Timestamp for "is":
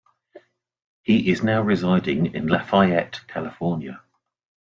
1.29-1.43